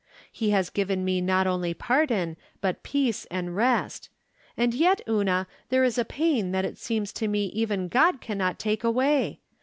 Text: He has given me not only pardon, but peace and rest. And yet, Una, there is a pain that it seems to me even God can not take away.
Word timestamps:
He 0.31 0.49
has 0.49 0.71
given 0.71 1.05
me 1.05 1.21
not 1.21 1.45
only 1.45 1.75
pardon, 1.75 2.35
but 2.59 2.81
peace 2.81 3.25
and 3.25 3.55
rest. 3.55 4.09
And 4.57 4.73
yet, 4.73 4.99
Una, 5.07 5.45
there 5.69 5.83
is 5.83 5.99
a 5.99 6.03
pain 6.05 6.49
that 6.53 6.65
it 6.65 6.79
seems 6.79 7.13
to 7.13 7.27
me 7.27 7.45
even 7.49 7.87
God 7.87 8.19
can 8.19 8.39
not 8.39 8.57
take 8.57 8.83
away. 8.83 9.41